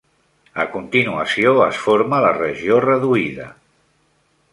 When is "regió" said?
2.39-2.79